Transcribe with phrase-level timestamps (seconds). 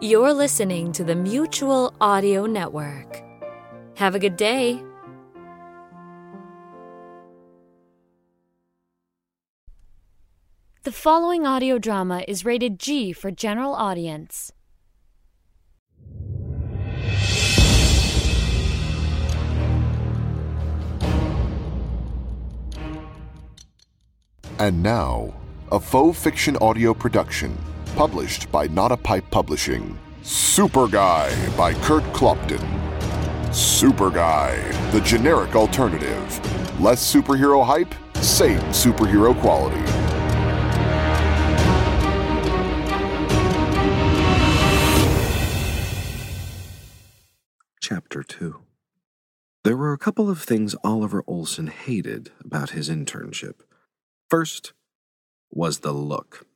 [0.00, 3.22] You're listening to the Mutual Audio Network.
[3.94, 4.82] Have a good day.
[10.82, 14.50] The following audio drama is rated G for general audience.
[24.58, 25.34] And now,
[25.70, 27.56] a faux fiction audio production
[27.94, 29.96] published by Not a Pipe Publishing.
[30.22, 32.64] Super Guy by Kurt Clopton.
[33.54, 34.56] Super Guy,
[34.90, 36.80] the generic alternative.
[36.80, 39.80] Less superhero hype, same superhero quality.
[47.80, 48.60] Chapter 2
[49.62, 53.60] There were a couple of things Oliver Olson hated about his internship.
[54.28, 54.72] First
[55.52, 56.46] was the look.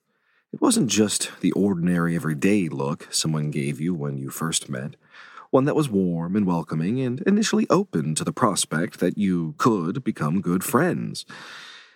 [0.51, 4.97] It wasn't just the ordinary everyday look someone gave you when you first met,
[5.51, 10.03] one that was warm and welcoming and initially open to the prospect that you could
[10.03, 11.27] become good friends.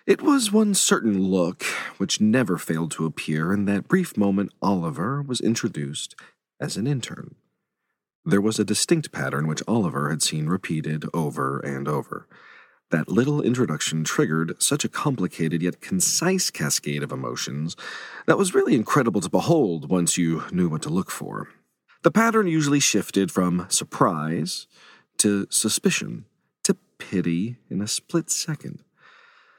[0.05, 1.63] It was one certain look
[1.97, 6.15] which never failed to appear in that brief moment Oliver was introduced
[6.59, 7.33] as an intern.
[8.23, 12.27] There was a distinct pattern which Oliver had seen repeated over and over.
[12.91, 17.75] That little introduction triggered such a complicated yet concise cascade of emotions
[18.27, 21.49] that was really incredible to behold once you knew what to look for.
[22.03, 24.67] The pattern usually shifted from surprise
[25.17, 26.25] to suspicion
[26.63, 28.83] to pity in a split second.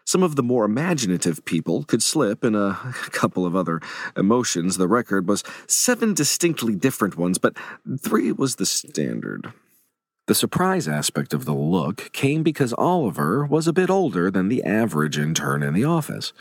[0.06, 2.74] Some of the more imaginative people could slip in a
[3.10, 3.80] couple of other
[4.16, 4.76] emotions.
[4.76, 7.56] The record was seven distinctly different ones, but
[7.98, 9.52] three was the standard.
[10.26, 14.64] The surprise aspect of the look came because Oliver was a bit older than the
[14.64, 16.32] average intern in the office.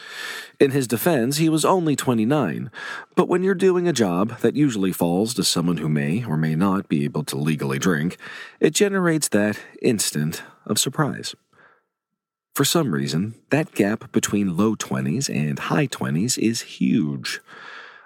[0.57, 2.71] In his defense, he was only 29,
[3.17, 6.55] but when you're doing a job that usually falls to someone who may or may
[6.55, 8.15] not be able to legally drink,
[8.61, 11.35] it generates that instant of surprise.
[12.55, 17.41] For some reason, that gap between low 20s and high 20s is huge.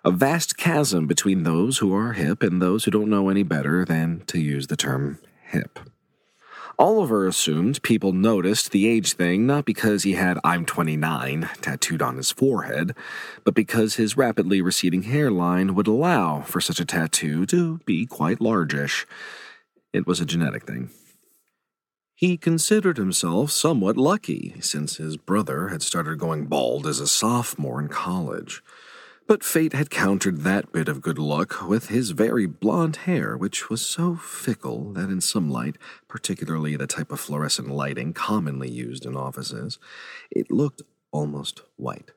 [0.04, 3.86] A vast chasm between those who are hip and those who don't know any better
[3.86, 5.80] than to use the term hip.
[6.80, 12.18] Oliver assumed people noticed the age thing not because he had I'm 29 tattooed on
[12.18, 12.96] his forehead,
[13.44, 18.40] but because his rapidly receding hairline would allow for such a tattoo to be quite
[18.40, 19.08] largish.
[19.92, 20.92] It was a genetic thing.
[22.14, 27.80] He considered himself somewhat lucky since his brother had started going bald as a sophomore
[27.80, 28.64] in college.
[29.28, 33.70] But fate had countered that bit of good luck with his very blond hair, which
[33.70, 35.76] was so fickle that in some light,
[36.08, 39.80] particularly the type of fluorescent lighting commonly used in offices,
[40.32, 42.12] it looked almost white.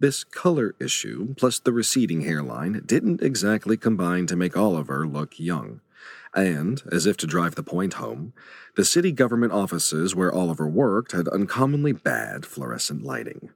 [0.00, 5.82] This color issue, plus the receding hairline, didn't exactly combine to make Oliver look young.
[6.34, 8.32] And, as if to drive the point home,
[8.74, 13.50] the city government offices where Oliver worked had uncommonly bad fluorescent lighting.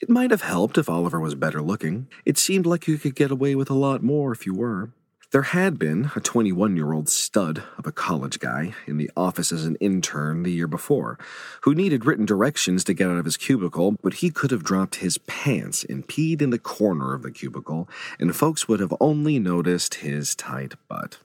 [0.00, 2.08] It might have helped if Oliver was better looking.
[2.24, 4.92] It seemed like you could get away with a lot more if you were.
[5.30, 9.52] There had been a 21 year old stud of a college guy in the office
[9.52, 11.18] as an intern the year before,
[11.60, 14.96] who needed written directions to get out of his cubicle, but he could have dropped
[14.96, 17.88] his pants and peed in the corner of the cubicle,
[18.18, 21.18] and folks would have only noticed his tight butt.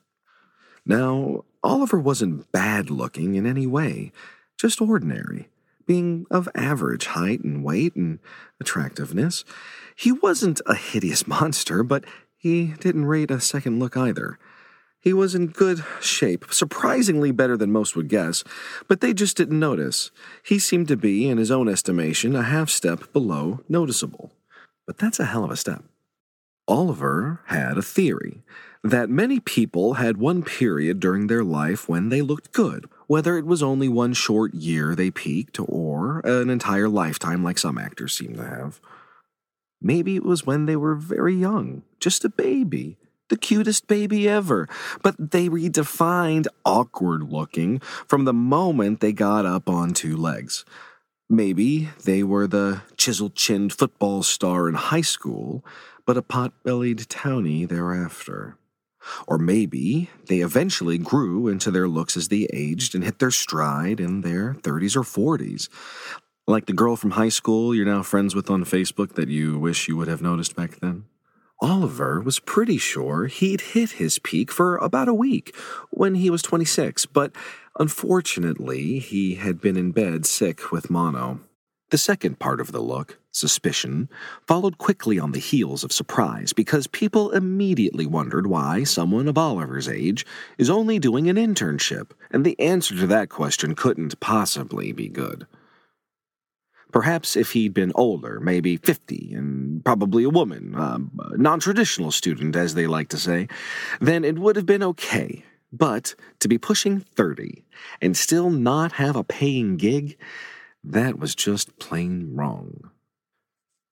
[0.86, 4.12] Now, Oliver wasn't bad looking in any way,
[4.56, 5.50] just ordinary,
[5.86, 8.20] being of average height and weight and
[8.60, 9.44] attractiveness.
[9.96, 12.04] He wasn't a hideous monster, but
[12.38, 14.38] he didn't rate a second look either.
[15.00, 18.44] He was in good shape, surprisingly better than most would guess,
[18.88, 20.10] but they just didn't notice.
[20.44, 24.32] He seemed to be, in his own estimation, a half step below noticeable.
[24.88, 25.84] But that's a hell of a step.
[26.68, 28.42] Oliver had a theory
[28.84, 33.46] that many people had one period during their life when they looked good, whether it
[33.46, 38.36] was only one short year they peaked or an entire lifetime like some actors seem
[38.36, 38.80] to have.
[39.82, 42.98] Maybe it was when they were very young, just a baby,
[43.30, 44.68] the cutest baby ever,
[45.04, 50.66] but they redefined awkward looking from the moment they got up on two legs.
[51.30, 55.66] Maybe they were the chisel chinned football star in high school,
[56.06, 58.58] but a pot bellied townie thereafter.
[59.28, 64.00] Or maybe they eventually grew into their looks as they aged and hit their stride
[64.00, 65.70] in their 30s or 40s.
[66.48, 69.88] Like the girl from high school you're now friends with on Facebook that you wish
[69.88, 71.06] you would have noticed back then.
[71.62, 75.56] Oliver was pretty sure he'd hit his peak for about a week
[75.90, 77.32] when he was 26, but
[77.80, 81.40] unfortunately, he had been in bed sick with mono.
[81.92, 84.10] The second part of the look, suspicion,
[84.48, 89.88] followed quickly on the heels of surprise because people immediately wondered why someone of Oliver's
[89.88, 90.26] age
[90.58, 95.46] is only doing an internship, and the answer to that question couldn't possibly be good.
[96.92, 102.56] Perhaps if he'd been older, maybe 50, and probably a woman, a non traditional student,
[102.56, 103.48] as they like to say,
[104.02, 105.44] then it would have been okay.
[105.72, 107.66] But to be pushing 30
[108.02, 110.18] and still not have a paying gig,
[110.86, 112.92] that was just plain wrong.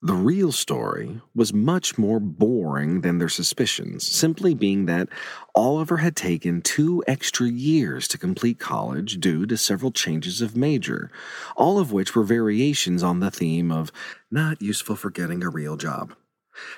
[0.06, 5.08] The real story was much more boring than their suspicions, simply being that
[5.56, 11.10] Oliver had taken two extra years to complete college due to several changes of major,
[11.56, 13.94] all of which were variations on the theme of
[14.30, 16.14] not useful for getting a real job.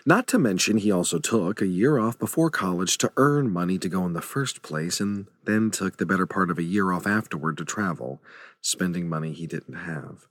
[0.06, 3.90] Not to mention, he also took a year off before college to earn money to
[3.90, 7.08] go in the first place, and then took the better part of a year off
[7.08, 8.22] afterward to travel,
[8.66, 10.28] spending money he didn't have.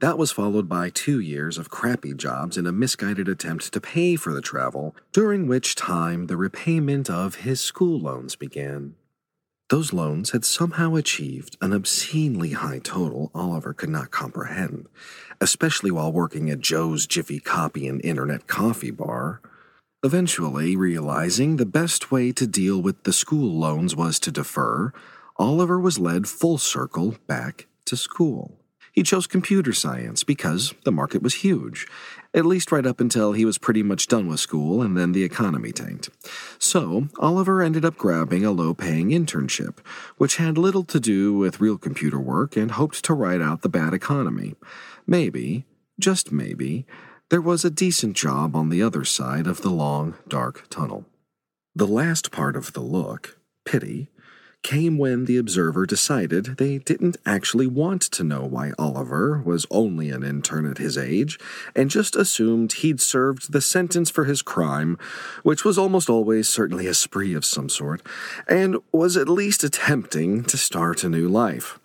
[0.00, 4.16] That was followed by two years of crappy jobs in a misguided attempt to pay
[4.16, 8.96] for the travel, during which time the repayment of his school loans began.
[9.68, 14.88] Those loans had somehow achieved an obscenely high total Oliver could not comprehend,
[15.40, 19.40] especially while working at Joe's Jiffy Copy and Internet Coffee Bar.
[20.02, 24.92] Eventually, realizing the best way to deal with the school loans was to defer,
[25.36, 28.58] Oliver was led full circle back to school.
[28.92, 31.86] He chose computer science because the market was huge,
[32.34, 35.24] at least right up until he was pretty much done with school and then the
[35.24, 36.10] economy tanked.
[36.58, 39.78] So, Oliver ended up grabbing a low paying internship,
[40.18, 43.70] which had little to do with real computer work and hoped to ride out the
[43.70, 44.56] bad economy.
[45.06, 45.64] Maybe,
[45.98, 46.84] just maybe,
[47.30, 51.06] there was a decent job on the other side of the long, dark tunnel.
[51.74, 54.10] The last part of the look, pity,
[54.62, 60.10] came when the observer decided they didn't actually want to know why Oliver was only
[60.10, 61.38] an intern at his age,
[61.74, 64.98] and just assumed he'd served the sentence for his crime,
[65.42, 68.02] which was almost always certainly a spree of some sort,
[68.48, 71.78] and was at least attempting to start a new life.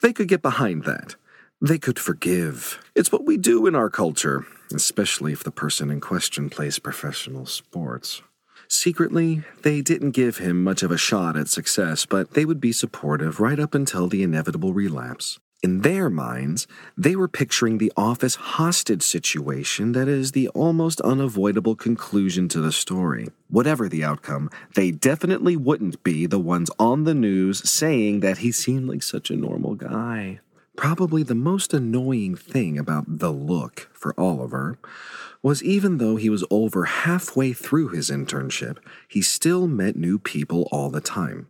[0.00, 1.16] They could get behind that.
[1.60, 2.82] They could forgive.
[2.94, 7.44] It's what we do in our culture, especially if the person in question plays professional
[7.44, 8.22] sports.
[8.72, 12.70] Secretly, they didn't give him much of a shot at success, but they would be
[12.70, 15.40] supportive right up until the inevitable relapse.
[15.60, 21.74] In their minds, they were picturing the office hostage situation that is the almost unavoidable
[21.74, 23.28] conclusion to the story.
[23.48, 28.52] Whatever the outcome, they definitely wouldn't be the ones on the news saying that he
[28.52, 30.38] seemed like such a normal guy.
[30.80, 34.78] Probably the most annoying thing about the look for Oliver
[35.42, 40.66] was even though he was over halfway through his internship, he still met new people
[40.72, 41.48] all the time.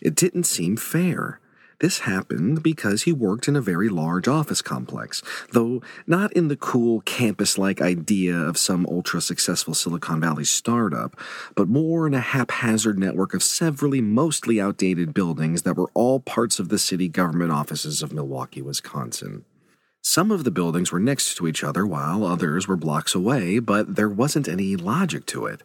[0.00, 1.40] It didn't seem fair.
[1.84, 5.22] This happened because he worked in a very large office complex,
[5.52, 11.14] though not in the cool campus like idea of some ultra successful Silicon Valley startup,
[11.54, 16.58] but more in a haphazard network of severally mostly outdated buildings that were all parts
[16.58, 19.44] of the city government offices of Milwaukee, Wisconsin.
[20.00, 23.94] Some of the buildings were next to each other while others were blocks away, but
[23.94, 25.60] there wasn't any logic to it.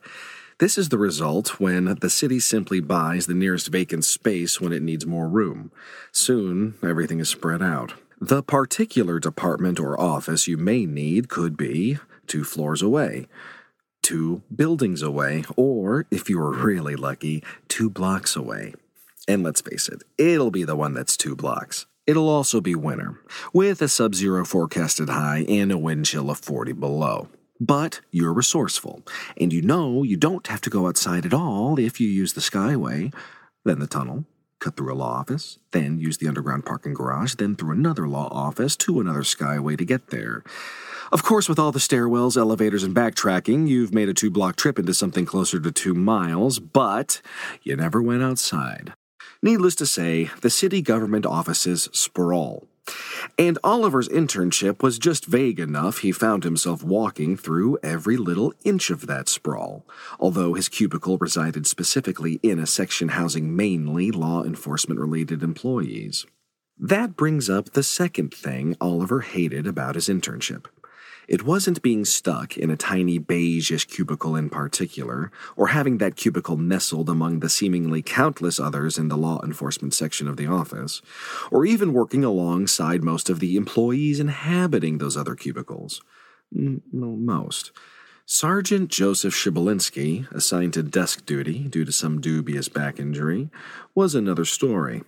[0.60, 4.84] This is the result when the city simply buys the nearest vacant space when it
[4.84, 5.72] needs more room.
[6.12, 7.94] Soon, everything is spread out.
[8.20, 11.98] The particular department or office you may need could be
[12.28, 13.30] two floors away,
[14.02, 18.74] two buildings away, or, if you are really lucky, two blocks away.
[19.30, 21.86] And let's face it, it'll be the one that's two blocks.
[22.06, 23.18] It'll also be winter,
[23.54, 27.30] with a sub zero forecasted high and a wind chill of 40 below.
[27.60, 29.04] But you're resourceful,
[29.38, 32.42] and you know you don't have to go outside at all if you use the
[32.42, 33.14] Skyway,
[33.66, 34.26] then the tunnel,
[34.60, 38.30] cut through a law office, then use the underground parking garage, then through another law
[38.32, 40.44] office to another Skyway to get there.
[41.12, 44.78] Of course, with all the stairwells, elevators, and backtracking, you've made a two block trip
[44.78, 47.22] into something closer to two miles, but
[47.64, 48.94] you never went outside.
[49.42, 52.68] Needless to say, the city government offices sprawl.
[53.38, 58.90] And Oliver's internship was just vague enough he found himself walking through every little inch
[58.90, 59.86] of that sprawl,
[60.20, 66.26] although his cubicle resided specifically in a section housing mainly law enforcement related employees.
[66.78, 70.66] That brings up the second thing Oliver hated about his internship.
[71.30, 76.58] It wasn't being stuck in a tiny beigeish cubicle in particular, or having that cubicle
[76.58, 81.04] nestled among the seemingly countless others in the law enforcement section of the office,
[81.52, 86.02] or even working alongside most of the employees inhabiting those other cubicles.
[86.52, 87.74] Well, most.
[88.26, 93.52] Sergeant Joseph Shibolinski, assigned to desk duty due to some dubious back injury,
[93.94, 95.04] was another story.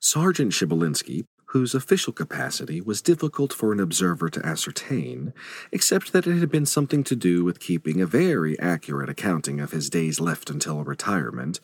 [0.00, 5.32] Sergeant Shibolinski whose official capacity was difficult for an observer to ascertain,
[5.72, 9.72] except that it had been something to do with keeping a very accurate accounting of
[9.72, 11.58] his days left until retirement,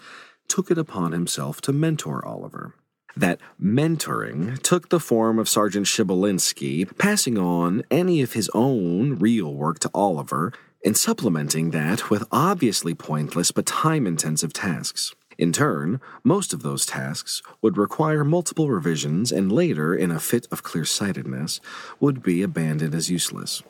[0.49, 2.75] took it upon himself to mentor Oliver.
[3.17, 9.55] That mentoring took the form of Sergeant Shibolinski passing on any of his own real
[9.55, 10.53] work to Oliver
[10.85, 15.15] and supplementing that with obviously pointless but time intensive tasks.
[15.37, 20.47] In turn, most of those tasks would require multiple revisions and later, in a fit
[20.51, 21.61] of clear sightedness,
[21.99, 23.63] would be abandoned as useless.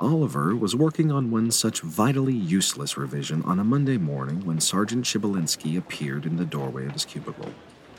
[0.00, 5.04] Oliver was working on one such vitally useless revision on a Monday morning when Sergeant
[5.04, 7.54] Shibolinski appeared in the doorway of his cubicle.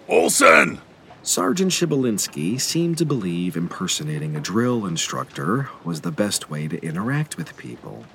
[0.09, 0.79] Olson!
[1.23, 7.37] Sergeant Shibolinski seemed to believe impersonating a drill instructor was the best way to interact
[7.37, 8.05] with people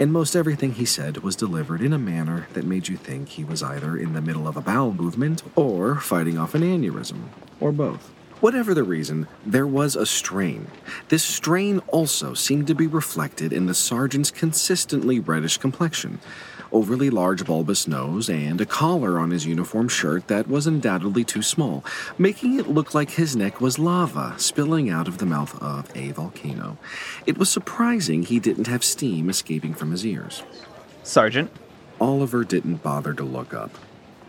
[0.00, 3.44] and most everything he said was delivered in a manner that made you think he
[3.44, 7.24] was either in the middle of a bowel movement or fighting off an aneurysm,
[7.60, 8.10] or both.
[8.40, 10.68] Whatever the reason, there was a strain.
[11.10, 16.18] This strain also seemed to be reflected in the sergeant's consistently reddish complexion,
[16.72, 21.42] overly large bulbous nose, and a collar on his uniform shirt that was undoubtedly too
[21.42, 21.84] small,
[22.18, 26.12] making it look like his neck was lava spilling out of the mouth of a
[26.12, 26.78] volcano.
[27.26, 30.42] It was surprising he didn't have steam escaping from his ears.
[31.02, 31.50] Sergeant.
[32.00, 33.76] Oliver didn't bother to look up.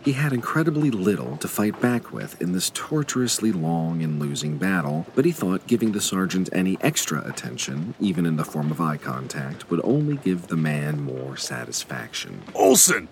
[0.04, 5.06] He had incredibly little to fight back with in this tortuously long and losing battle,
[5.14, 8.96] but he thought giving the sergeant any extra attention, even in the form of eye
[8.96, 12.42] contact, would only give the man more satisfaction.
[12.52, 13.06] Olson!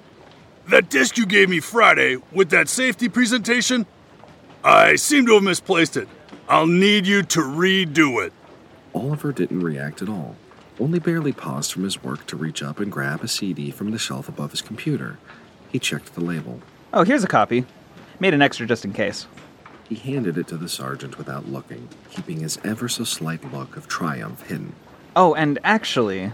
[0.69, 3.87] That disc you gave me Friday with that safety presentation?
[4.65, 6.09] I seem to have misplaced it.
[6.49, 8.33] I'll need you to redo it.
[8.93, 10.35] Oliver didn't react at all,
[10.81, 13.99] only barely paused from his work to reach up and grab a CD from the
[13.99, 15.19] shelf above his computer.
[15.71, 16.61] He checked the label.
[16.93, 17.65] Oh, here's a copy.
[18.19, 19.29] Made an extra just in case.
[19.89, 23.87] He handed it to the sergeant without looking, keeping his ever so slight look of
[23.87, 24.75] triumph hidden.
[25.15, 26.33] Oh, and actually.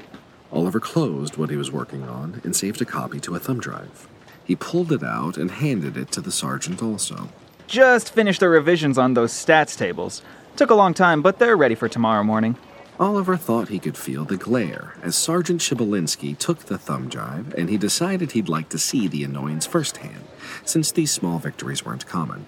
[0.50, 4.08] Oliver closed what he was working on and saved a copy to a thumb drive.
[4.44, 7.28] He pulled it out and handed it to the sergeant also.
[7.66, 10.22] Just finished the revisions on those stats tables.
[10.56, 12.56] Took a long time, but they're ready for tomorrow morning.
[12.98, 17.68] Oliver thought he could feel the glare as Sergeant Shibolinski took the thumb drive, and
[17.68, 20.24] he decided he'd like to see the annoyance firsthand,
[20.64, 22.46] since these small victories weren't common.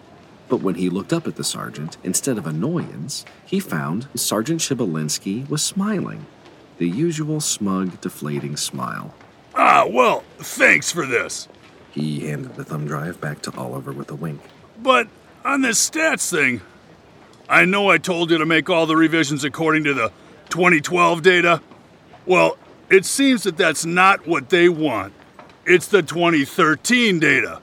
[0.48, 5.46] But when he looked up at the sergeant, instead of annoyance, he found Sergeant Shibolinski
[5.50, 6.24] was smiling.
[6.78, 9.14] The usual smug, deflating smile.
[9.54, 11.48] Ah, well, thanks for this.
[11.90, 14.40] He handed the thumb drive back to Oliver with a wink.
[14.82, 15.08] But
[15.44, 16.62] on this stats thing,
[17.50, 20.10] I know I told you to make all the revisions according to the
[20.50, 21.62] 2012 data?
[22.26, 22.56] Well,
[22.90, 25.12] it seems that that's not what they want.
[25.66, 27.60] It's the 2013 data.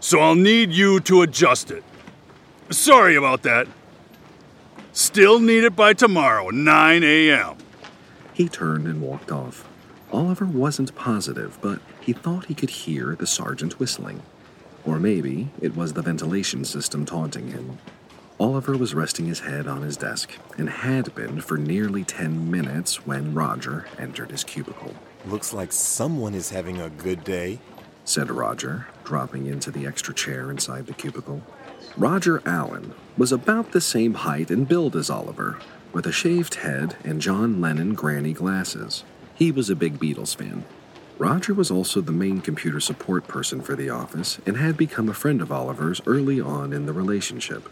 [0.00, 1.82] So I'll need you to adjust it.
[2.70, 3.66] Sorry about that.
[4.92, 7.56] Still need it by tomorrow, 9 a.m.
[8.32, 9.68] He turned and walked off.
[10.12, 14.22] Oliver wasn't positive, but he thought he could hear the sergeant whistling.
[14.84, 17.78] Or maybe it was the ventilation system taunting him.
[18.40, 23.04] Oliver was resting his head on his desk and had been for nearly 10 minutes
[23.04, 24.94] when Roger entered his cubicle.
[25.26, 27.58] Looks like someone is having a good day,
[28.04, 31.42] said Roger, dropping into the extra chair inside the cubicle.
[31.96, 35.58] Roger Allen was about the same height and build as Oliver,
[35.92, 39.02] with a shaved head and John Lennon granny glasses.
[39.34, 40.64] He was a big Beatles fan.
[41.18, 45.14] Roger was also the main computer support person for the office and had become a
[45.14, 47.68] friend of Oliver's early on in the relationship.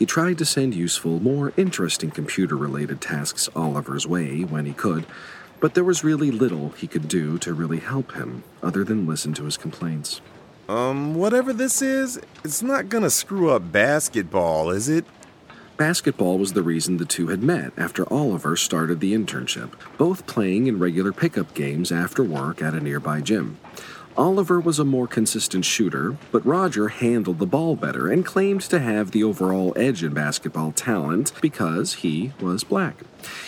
[0.00, 5.04] He tried to send useful, more interesting computer related tasks Oliver's way when he could,
[5.60, 9.34] but there was really little he could do to really help him other than listen
[9.34, 10.22] to his complaints.
[10.70, 15.04] Um, whatever this is, it's not gonna screw up basketball, is it?
[15.76, 20.66] Basketball was the reason the two had met after Oliver started the internship, both playing
[20.66, 23.58] in regular pickup games after work at a nearby gym.
[24.16, 28.80] Oliver was a more consistent shooter, but Roger handled the ball better and claimed to
[28.80, 32.96] have the overall edge in basketball talent because he was black.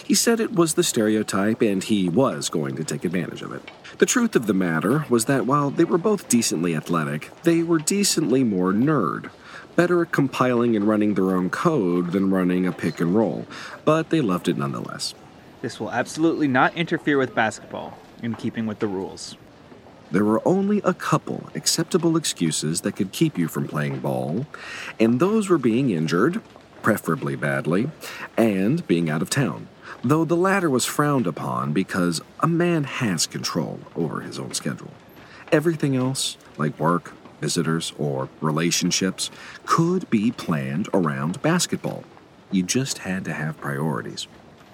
[0.04, 3.70] He said it was the stereotype and he was going to take advantage of it.
[3.98, 7.78] The truth of the matter was that while they were both decently athletic, they were
[7.78, 9.30] decently more nerd.
[9.74, 13.46] Better at compiling and running their own code than running a pick and roll,
[13.84, 15.14] but they loved it nonetheless.
[15.60, 19.36] This will absolutely not interfere with basketball, in keeping with the rules.
[20.12, 24.46] There were only a couple acceptable excuses that could keep you from playing ball,
[25.00, 26.42] and those were being injured,
[26.82, 27.90] preferably badly,
[28.36, 29.68] and being out of town,
[30.04, 34.90] though the latter was frowned upon because a man has control over his own schedule.
[35.50, 39.30] Everything else, like work, visitors, or relationships,
[39.64, 42.04] could be planned around basketball.
[42.50, 44.28] You just had to have priorities.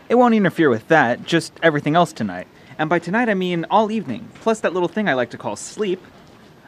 [0.08, 2.48] It won't interfere with that, just everything else tonight.
[2.78, 5.56] And by tonight, I mean all evening, plus that little thing I like to call
[5.56, 6.00] sleep.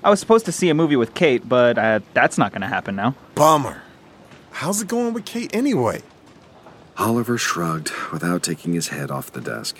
[0.02, 2.66] I was supposed to see a movie with Kate, but uh, that's not going to
[2.66, 3.14] happen now.
[3.34, 3.82] Bummer.
[4.50, 6.02] How's it going with Kate anyway?
[6.98, 9.78] Oliver shrugged without taking his head off the desk.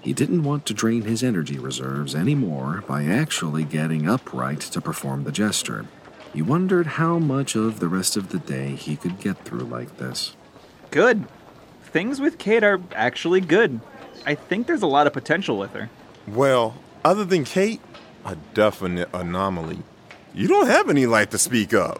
[0.00, 5.24] He didn't want to drain his energy reserves anymore by actually getting upright to perform
[5.24, 5.86] the gesture.
[6.32, 9.98] He wondered how much of the rest of the day he could get through like
[9.98, 10.34] this.
[10.90, 11.26] Good.
[11.82, 13.80] Things with Kate are actually good.
[14.24, 15.90] I think there's a lot of potential with her.
[16.26, 16.74] Well,
[17.04, 17.80] other than Kate,
[18.24, 19.78] a definite anomaly.
[20.34, 21.98] You don't have any life to speak of.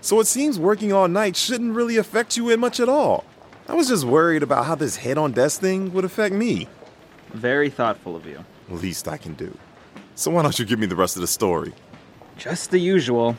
[0.00, 3.24] So it seems working all night shouldn't really affect you in much at all.
[3.68, 6.66] I was just worried about how this head on desk thing would affect me.
[7.28, 8.44] Very thoughtful of you.
[8.68, 9.56] Least I can do.
[10.14, 11.72] So why don't you give me the rest of the story?
[12.36, 13.36] Just the usual.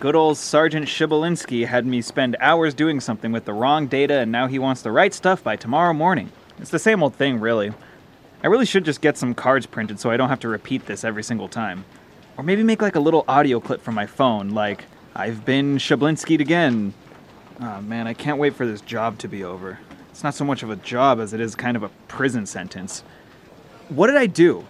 [0.00, 4.30] Good old Sergeant Shibolinski had me spend hours doing something with the wrong data, and
[4.30, 6.30] now he wants the right stuff by tomorrow morning.
[6.58, 7.72] It's the same old thing, really.
[8.42, 11.04] I really should just get some cards printed so I don't have to repeat this
[11.04, 11.84] every single time.
[12.36, 14.84] Or maybe make like a little audio clip from my phone, like,
[15.14, 16.92] I've been Shablinski'd again.
[17.60, 19.78] Oh man, I can't wait for this job to be over.
[20.10, 23.02] It's not so much of a job as it is kind of a prison sentence.
[23.88, 24.66] What did I do?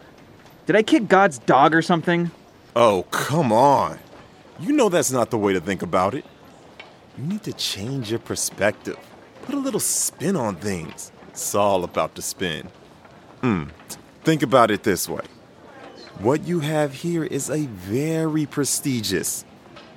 [0.66, 2.30] Did I kick God's dog or something?
[2.76, 3.98] Oh, come on.
[4.60, 6.24] You know that's not the way to think about it.
[7.18, 8.98] You need to change your perspective.
[9.42, 11.12] Put a little spin on things.
[11.34, 12.68] It's all about the spin.
[13.40, 13.64] Hmm.
[14.22, 15.24] Think about it this way.
[16.20, 19.44] What you have here is a very prestigious.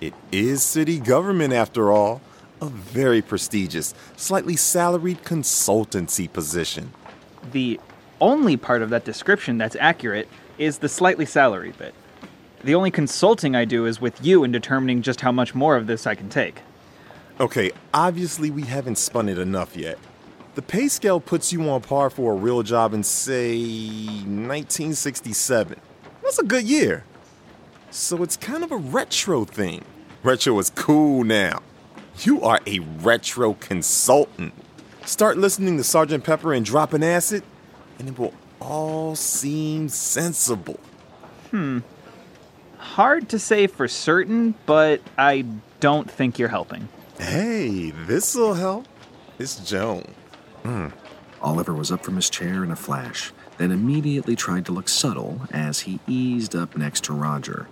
[0.01, 2.21] It is city government after all.
[2.59, 6.91] A very prestigious, slightly salaried consultancy position.
[7.51, 7.79] The
[8.19, 11.93] only part of that description that's accurate is the slightly salaried bit.
[12.63, 15.85] The only consulting I do is with you in determining just how much more of
[15.85, 16.61] this I can take.
[17.39, 19.99] Okay, obviously we haven't spun it enough yet.
[20.57, 25.79] The pay scale puts you on par for a real job in, say, 1967.
[26.23, 27.03] That's a good year.
[27.91, 29.85] So it's kind of a retro thing.
[30.23, 31.61] Retro is cool now.
[32.21, 34.51] You are a retro consultant.
[35.05, 37.43] Start listening to Sergeant Pepper and dropping acid,
[37.99, 40.79] and it will all seem sensible.
[41.51, 41.81] Hmm.
[42.79, 45.45] Hard to say for certain, but I
[45.81, 46.89] don't think you're helping.
[47.19, 48.87] Hey, this'll help.
[49.37, 50.15] It's Joan.
[50.63, 50.91] Mm.
[51.41, 55.41] Oliver was up from his chair in a flash, then immediately tried to look subtle
[55.51, 57.67] as he eased up next to Roger.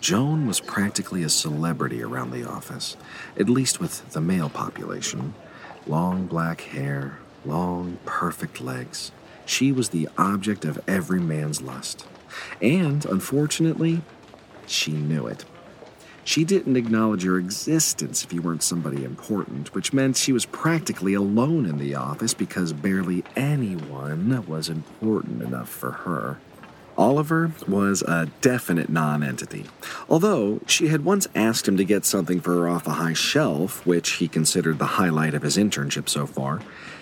[0.00, 2.96] Joan was practically a celebrity around the office,
[3.38, 5.34] at least with the male population.
[5.86, 9.12] Long black hair, long, perfect legs.
[9.44, 12.06] She was the object of every man's lust.
[12.62, 14.02] And, unfortunately,
[14.66, 15.44] she knew it.
[16.24, 21.14] She didn't acknowledge your existence if you weren't somebody important, which meant she was practically
[21.14, 26.38] alone in the office because barely anyone was important enough for her.
[27.00, 29.64] Oliver was a definite nonentity.
[30.10, 33.86] Although she had once asked him to get something for her off a high shelf,
[33.86, 36.60] which he considered the highlight of his internship so far.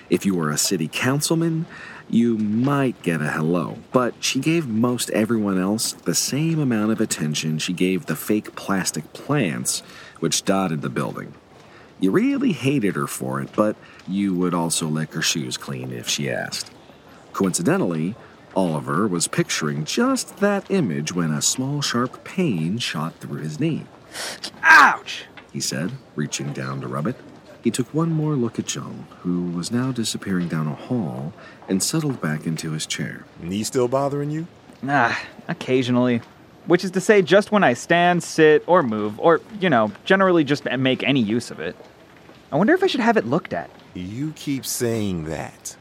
[0.09, 1.67] If you were a city councilman,
[2.09, 7.01] you might get a hello, but she gave most everyone else the same amount of
[7.01, 9.81] attention she gave the fake plastic plants
[10.21, 11.35] which dotted the building.
[11.99, 13.75] You really hated her for it, but
[14.07, 16.71] you would also lick her shoes clean if she asked.
[17.33, 18.15] Coincidentally,
[18.57, 23.85] Oliver was picturing just that image when a small sharp pain shot through his knee.
[24.63, 25.25] Ouch!
[25.53, 27.17] He said, reaching down to rub it.
[27.63, 31.33] He took one more look at Joan, who was now disappearing down a hall,
[31.69, 33.25] and settled back into his chair.
[33.41, 34.47] Knee still bothering you?
[34.87, 36.23] Ah, occasionally.
[36.67, 40.45] Which is to say, just when I stand, sit, or move, or, you know, generally
[40.45, 41.77] just make any use of it.
[42.53, 43.71] I wonder if I should have it looked at.
[43.95, 45.77] You keep saying that.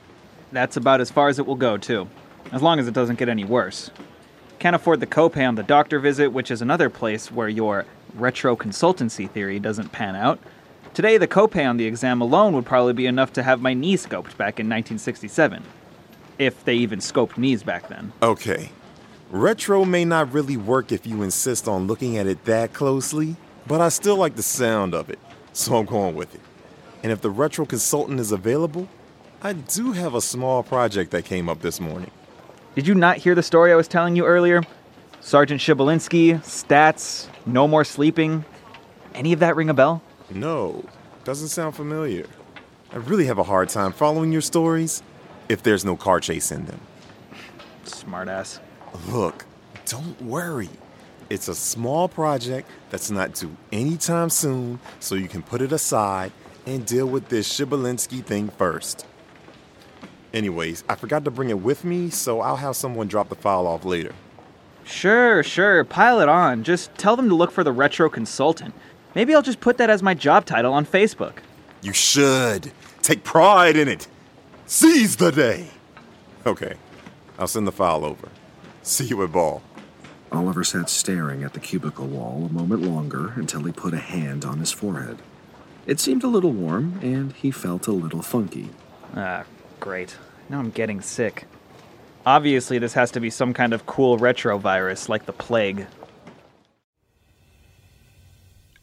[0.52, 2.08] That's about as far as it will go, too.
[2.52, 3.92] As long as it doesn't get any worse.
[4.60, 8.56] Can't afford the copay on the doctor visit, which is another place where your retro
[8.56, 10.40] consultancy theory doesn't pan out.
[10.94, 13.98] Today, the copay on the exam alone would probably be enough to have my knee
[13.98, 15.64] scoped back in 1967.
[16.40, 18.14] If they even scoped knees back then.
[18.22, 18.72] Okay.
[19.30, 23.36] Retro may not really work if you insist on looking at it that closely,
[23.68, 25.20] but I still like the sound of it,
[25.54, 26.42] so I'm going with it.
[27.04, 28.88] And if the retro consultant is available,
[29.42, 32.10] I do have a small project that came up this morning.
[32.78, 34.62] Did you not hear the story I was telling you earlier?
[35.20, 38.46] Sergeant Shibolinski, stats, no more sleeping.
[39.16, 40.04] Any of that ring a bell?
[40.30, 40.86] No,
[41.24, 42.28] doesn't sound familiar.
[42.94, 45.02] I really have a hard time following your stories
[45.50, 46.80] if there's no car chase in them.
[47.86, 48.60] Smartass.
[49.08, 49.46] Look,
[49.88, 50.70] don't worry.
[51.32, 56.32] It's a small project that's not due anytime soon, so you can put it aside
[56.68, 59.08] and deal with this Shibolinski thing first.
[60.38, 63.66] Anyways, I forgot to bring it with me, so I'll have someone drop the file
[63.66, 64.14] off later.
[64.84, 66.64] Sure, sure, pile it on.
[66.64, 68.76] Just tell them to look for the retro consultant.
[69.16, 71.40] Maybe I'll just put that as my job title on Facebook.
[71.82, 72.72] You should.
[73.02, 74.08] Take pride in it.
[74.68, 75.70] Seize the day.
[76.46, 76.76] Okay,
[77.40, 78.30] I'll send the file over.
[78.84, 79.64] See you at ball.
[80.32, 84.46] Oliver sat staring at the cubicle wall a moment longer until he put a hand
[84.46, 85.18] on his forehead.
[85.88, 88.70] It seemed a little warm, and he felt a little funky.
[89.16, 89.46] Ah,
[89.80, 90.16] great.
[90.50, 91.46] Now I'm getting sick.
[92.26, 95.88] Obviously, this has to be some kind of cool retro virus like the plague.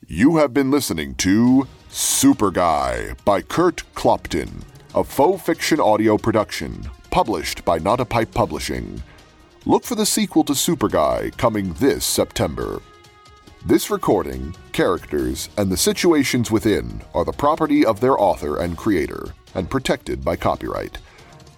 [0.07, 4.63] You have been listening to Super Guy by Kurt Clopton,
[4.95, 9.03] a faux fiction audio production published by Not a Pipe Publishing.
[9.67, 12.83] Look for the sequel to Super Guy coming this September.
[13.65, 19.29] This recording, characters, and the situations within are the property of their author and creator
[19.55, 20.99] and protected by copyright.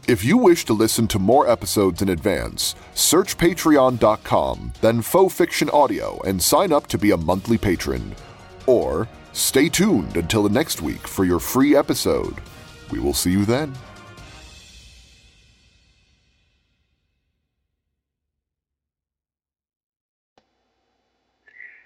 [0.09, 5.69] If you wish to listen to more episodes in advance, search patreon.com, then Faux Fiction
[5.71, 8.15] Audio, and sign up to be a monthly patron.
[8.69, 12.37] Or stay tuned until the next week for your free episode.
[12.93, 13.75] We will see you then.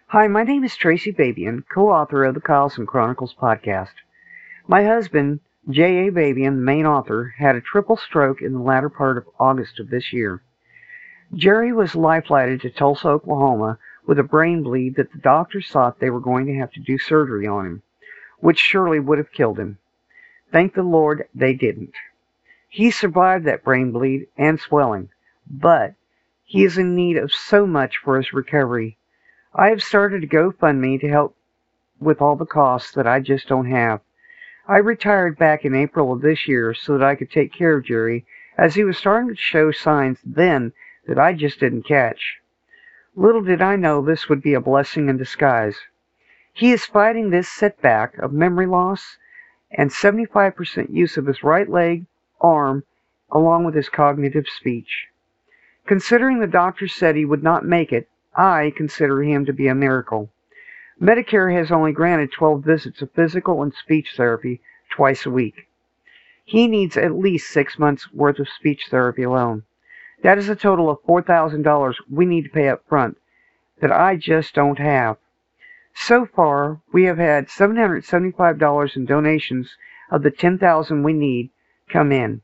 [0.09, 3.95] Hi, my name is Tracy Babian, co-author of the Carlson Chronicles podcast.
[4.69, 6.11] My husband, J.A.
[6.11, 9.91] Babian, the main author, had a triple stroke in the latter part of August of
[9.91, 10.43] this year.
[11.35, 16.11] Jerry was life-flighted to Tulsa, Oklahoma, with a brain bleed that the doctors thought they
[16.11, 17.83] were going to have to do surgery on him,
[18.39, 19.79] which surely would have killed him.
[20.51, 21.95] Thank the Lord they didn't.
[22.69, 25.11] He survived that brain bleed and swelling,
[25.49, 25.95] but
[26.45, 28.97] he is in need of so much for his recovery
[29.53, 31.37] I have started a GoFundMe to help
[31.99, 34.01] with all the costs that I just don't have.
[34.71, 37.85] I retired back in April of this year so that I could take care of
[37.85, 38.25] Jerry
[38.57, 40.73] as he was starting to show signs then
[41.09, 42.37] that I just didn't catch.
[43.17, 45.77] Little did I know this would be a blessing in disguise.
[46.53, 49.19] He is fighting this setback of memory loss
[49.73, 52.07] and 75% use of his right leg,
[52.41, 52.85] arm,
[53.29, 55.09] along with his cognitive speech.
[55.85, 59.75] Considering the doctor said he would not make it, I consider him to be a
[59.75, 60.31] miracle.
[61.01, 64.61] Medicare has only granted 12 visits of physical and speech therapy
[64.91, 65.67] twice a week.
[66.45, 69.63] He needs at least six months' worth of speech therapy alone.
[70.23, 73.17] That is a total of $4,000 we need to pay up front
[73.81, 75.17] that I just don't have.
[75.95, 79.77] So far, we have had $775 in donations
[80.11, 81.49] of the 10,000 we need
[81.89, 82.43] come in.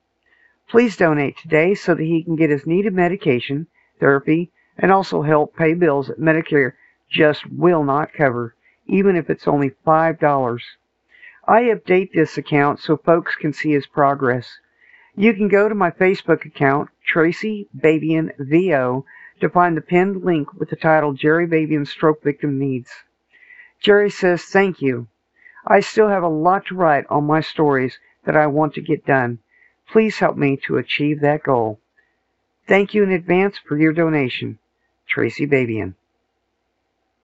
[0.67, 3.67] Please donate today so that he can get his needed medication,
[4.01, 6.73] therapy, and also help pay bills at Medicare
[7.11, 8.55] just will not cover,
[8.87, 10.61] even if it's only $5.
[11.49, 14.59] I update this account so folks can see his progress.
[15.15, 19.05] You can go to my Facebook account, Tracy Babian VO,
[19.41, 22.91] to find the pinned link with the title Jerry Babian Stroke Victim Needs.
[23.81, 25.07] Jerry says, Thank you.
[25.67, 29.07] I still have a lot to write on my stories that I want to get
[29.07, 29.39] done.
[29.89, 31.81] Please help me to achieve that goal.
[32.67, 34.59] Thank you in advance for your donation.
[35.07, 35.95] Tracy Babian.